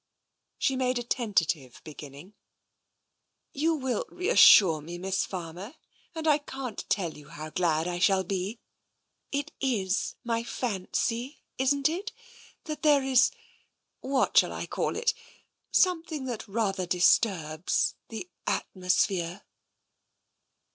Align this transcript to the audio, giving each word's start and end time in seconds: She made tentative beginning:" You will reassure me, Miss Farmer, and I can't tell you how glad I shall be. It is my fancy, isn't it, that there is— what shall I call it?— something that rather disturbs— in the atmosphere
She 0.57 0.75
made 0.75 1.07
tentative 1.11 1.79
beginning:" 1.83 2.33
You 3.61 3.75
will 3.75 4.05
reassure 4.09 4.81
me, 4.81 4.97
Miss 4.97 5.27
Farmer, 5.27 5.75
and 6.15 6.27
I 6.27 6.39
can't 6.39 6.83
tell 6.89 7.13
you 7.15 7.29
how 7.29 7.51
glad 7.51 7.87
I 7.87 7.99
shall 7.99 8.23
be. 8.23 8.59
It 9.31 9.51
is 9.59 10.15
my 10.23 10.43
fancy, 10.43 11.43
isn't 11.59 11.87
it, 11.87 12.11
that 12.63 12.81
there 12.81 13.03
is— 13.03 13.29
what 14.13 14.35
shall 14.35 14.53
I 14.53 14.65
call 14.65 14.95
it?— 14.95 15.13
something 15.71 16.25
that 16.25 16.47
rather 16.47 16.87
disturbs— 16.87 17.93
in 18.09 18.17
the 18.17 18.29
atmosphere 18.47 19.43